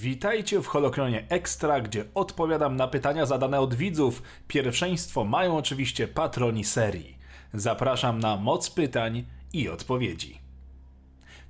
[0.00, 4.22] Witajcie w Holokronie Extra, gdzie odpowiadam na pytania zadane od widzów.
[4.48, 7.18] Pierwszeństwo mają oczywiście patroni serii.
[7.54, 10.38] Zapraszam na moc pytań i odpowiedzi.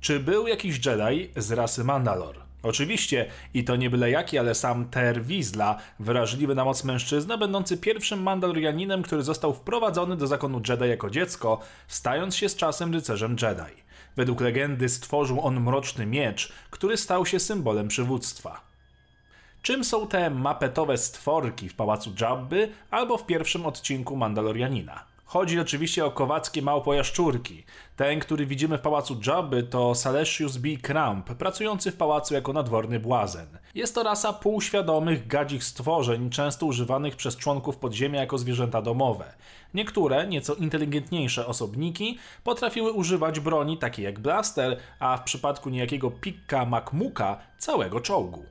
[0.00, 2.36] Czy był jakiś Jedi z rasy Mandalor?
[2.62, 7.76] Oczywiście, i to nie byle jaki, ale sam Ter Wizla, wrażliwy na moc mężczyzna, będący
[7.76, 13.36] pierwszym Mandalorianinem, który został wprowadzony do zakonu Jedi jako dziecko, stając się z czasem rycerzem
[13.42, 13.83] Jedi.
[14.16, 18.60] Według legendy stworzył on mroczny miecz, który stał się symbolem przywództwa.
[19.62, 25.13] Czym są te mapetowe stworki w pałacu Jabby albo w pierwszym odcinku Mandalorianina?
[25.24, 27.64] Chodzi oczywiście o kowackie małpojaszczurki.
[27.96, 30.68] Ten, który widzimy w pałacu Jabby to Salesius B.
[30.82, 33.58] Crump, pracujący w pałacu jako nadworny błazen.
[33.74, 39.34] Jest to rasa półświadomych, gadzich stworzeń, często używanych przez członków podziemia jako zwierzęta domowe.
[39.74, 46.64] Niektóre, nieco inteligentniejsze osobniki potrafiły używać broni takiej jak blaster, a w przypadku niejakiego Pikka
[46.64, 48.44] Makmuka całego czołgu.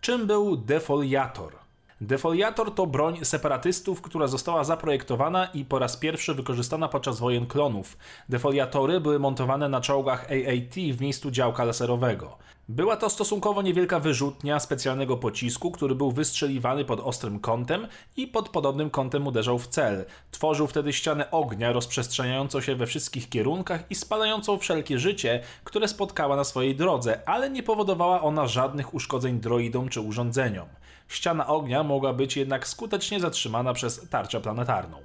[0.00, 1.59] Czym był defoliator?
[2.00, 7.96] Defoliator to broń separatystów, która została zaprojektowana i po raz pierwszy wykorzystana podczas wojen klonów.
[8.28, 12.38] Defoliatory były montowane na czołgach AAT w miejscu działka laserowego.
[12.70, 18.48] Była to stosunkowo niewielka wyrzutnia specjalnego pocisku, który był wystrzeliwany pod ostrym kątem i pod
[18.48, 20.04] podobnym kątem uderzał w cel.
[20.30, 26.36] Tworzył wtedy ścianę ognia rozprzestrzeniającą się we wszystkich kierunkach i spalającą wszelkie życie, które spotkała
[26.36, 30.68] na swojej drodze, ale nie powodowała ona żadnych uszkodzeń droidom czy urządzeniom.
[31.08, 34.96] Ściana ognia mogła być jednak skutecznie zatrzymana przez tarczę planetarną.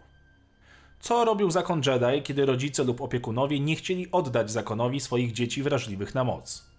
[0.99, 6.15] Co robił zakon Jedi, kiedy rodzice lub opiekunowie nie chcieli oddać zakonowi swoich dzieci wrażliwych
[6.15, 6.74] na moc?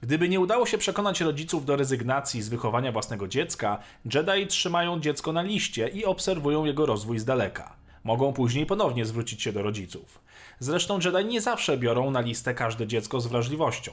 [0.00, 3.78] Gdyby nie udało się przekonać rodziców do rezygnacji z wychowania własnego dziecka,
[4.14, 7.76] Jedi trzymają dziecko na liście i obserwują jego rozwój z daleka.
[8.04, 10.20] Mogą później ponownie zwrócić się do rodziców.
[10.58, 13.92] Zresztą Jedi nie zawsze biorą na listę każde dziecko z wrażliwością.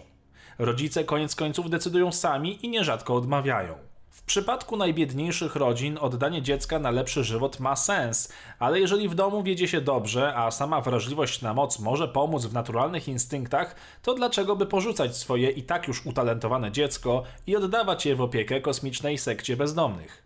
[0.60, 3.93] Rodzice koniec końców decydują sami i nierzadko odmawiają.
[4.14, 9.44] W przypadku najbiedniejszych rodzin oddanie dziecka na lepszy żywot ma sens, ale jeżeli w domu
[9.44, 14.56] wiedzie się dobrze, a sama wrażliwość na moc może pomóc w naturalnych instynktach, to dlaczego
[14.56, 19.58] by porzucać swoje i tak już utalentowane dziecko i oddawać je w opiekę kosmicznej sekcie
[19.58, 20.24] bezdomnych?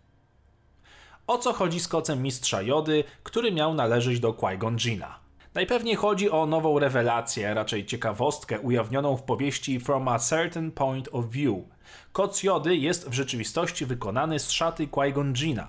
[1.26, 5.18] O co chodzi z kocem mistrza Jody, który miał należeć do Qui-Gon Jina?
[5.54, 11.26] Najpewniej chodzi o nową rewelację, raczej ciekawostkę ujawnioną w powieści From a Certain Point of
[11.26, 11.54] View.
[12.12, 15.64] Koc Jody jest w rzeczywistości wykonany z szaty Qui-Gon.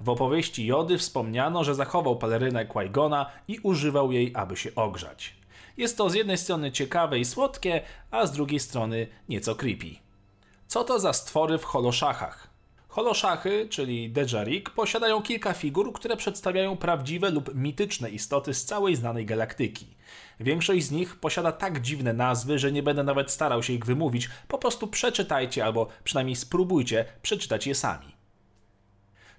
[0.00, 5.34] W opowieści Jody wspomniano, że zachował pelerynę Qui-Gona i używał jej, aby się ogrzać.
[5.76, 9.96] Jest to z jednej strony ciekawe i słodkie, a z drugiej strony nieco creepy.
[10.66, 12.49] Co to za stwory w holoszachach?
[12.90, 19.26] Holoszachy, czyli Dejarik, posiadają kilka figur, które przedstawiają prawdziwe lub mityczne istoty z całej znanej
[19.26, 19.86] galaktyki.
[20.40, 24.30] Większość z nich posiada tak dziwne nazwy, że nie będę nawet starał się ich wymówić,
[24.48, 28.16] po prostu przeczytajcie albo przynajmniej spróbujcie przeczytać je sami.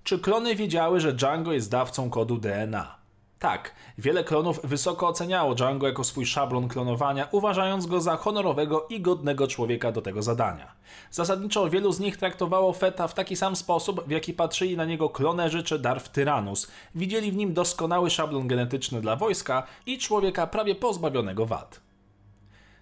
[0.04, 3.01] Czy klony wiedziały, że Django jest dawcą kodu DNA?
[3.42, 9.02] Tak, wiele klonów wysoko oceniało Django jako swój szablon klonowania, uważając go za honorowego i
[9.02, 10.72] godnego człowieka do tego zadania.
[11.12, 15.10] Zasadniczo wielu z nich traktowało Feta w taki sam sposób, w jaki patrzyli na niego
[15.10, 16.72] klonerzy czy Darth Tyrannus.
[16.96, 21.82] Widzieli w nim doskonały szablon genetyczny dla wojska i człowieka prawie pozbawionego wad.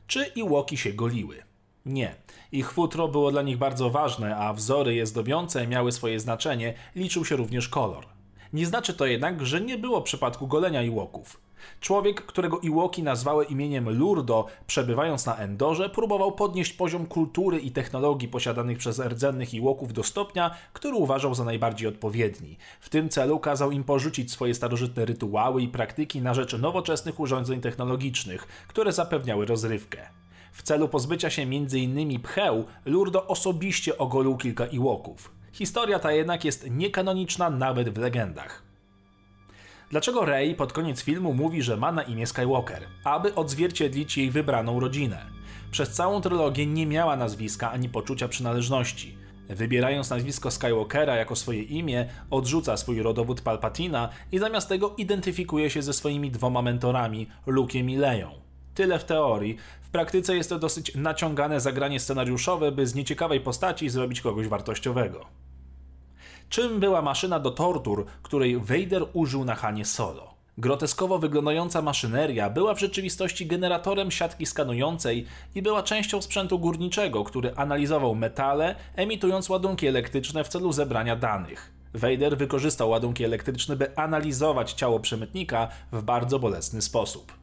[0.08, 1.44] Czy Iłoki się goliły?
[1.86, 2.16] Nie.
[2.52, 7.26] Ich futro było dla nich bardzo ważne, a wzory je zdobiące miały swoje znaczenie, liczył
[7.26, 8.19] się również kolor.
[8.54, 11.42] Nie znaczy to jednak, że nie było przypadku golenia Iłoków.
[11.80, 18.28] Człowiek, którego Iłoki nazwały imieniem Lurdo, przebywając na Endorze, próbował podnieść poziom kultury i technologii
[18.28, 22.58] posiadanych przez rdzennych Iłoków do stopnia, który uważał za najbardziej odpowiedni.
[22.80, 27.62] W tym celu kazał im porzucić swoje starożytne rytuały i praktyki na rzecz nowoczesnych urządzeń
[27.62, 30.08] technologicznych, które zapewniały rozrywkę.
[30.52, 32.22] W celu pozbycia się m.in.
[32.22, 35.39] pcheł, Lurdo osobiście ogolił kilka Iłoków.
[35.52, 38.64] Historia ta jednak jest niekanoniczna nawet w legendach.
[39.90, 42.84] Dlaczego Rey pod koniec filmu mówi, że ma na imię Skywalker?
[43.04, 45.26] Aby odzwierciedlić jej wybraną rodzinę.
[45.72, 49.18] Przez całą trylogię nie miała nazwiska ani poczucia przynależności.
[49.50, 55.82] Wybierając nazwisko Skywalkera jako swoje imię, odrzuca swój rodowód Palpatina i zamiast tego identyfikuje się
[55.82, 58.32] ze swoimi dwoma mentorami, Luke'iem i Leją.
[58.76, 59.58] Tyle w teorii.
[59.82, 65.39] W praktyce jest to dosyć naciągane zagranie scenariuszowe, by z nieciekawej postaci zrobić kogoś wartościowego.
[66.50, 70.34] Czym była maszyna do tortur, której Vader użył na Hanie Solo?
[70.58, 75.26] Groteskowo wyglądająca maszyneria była w rzeczywistości generatorem siatki skanującej
[75.56, 81.72] i była częścią sprzętu górniczego, który analizował metale, emitując ładunki elektryczne w celu zebrania danych.
[81.94, 87.39] Vader wykorzystał ładunki elektryczne, by analizować ciało przemytnika w bardzo bolesny sposób.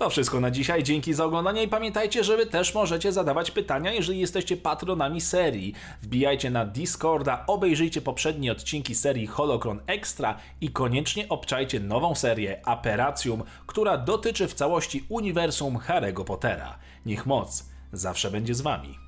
[0.00, 3.92] To wszystko na dzisiaj, dzięki za oglądanie i pamiętajcie, że wy też możecie zadawać pytania,
[3.92, 5.74] jeżeli jesteście patronami serii.
[6.02, 13.42] Wbijajcie na Discorda, obejrzyjcie poprzednie odcinki serii Holocron Extra i koniecznie obczajcie nową serię Aperacjum,
[13.66, 16.78] która dotyczy w całości uniwersum Harry'ego Pottera.
[17.06, 18.98] Niech moc zawsze będzie z wami.